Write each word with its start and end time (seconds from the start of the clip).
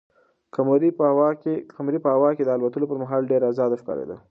قمرۍ 0.55 0.89
په 2.05 2.09
هوا 2.17 2.29
کې 2.37 2.43
د 2.45 2.49
الوتلو 2.55 2.89
پر 2.91 2.97
مهال 3.03 3.21
ډېره 3.31 3.45
ازاده 3.51 3.75
ښکارېده. 3.81 4.15